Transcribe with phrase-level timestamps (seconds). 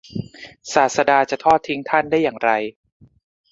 [0.73, 2.49] ศาสดาจะทอดทิ้งท่านได้อย่างไร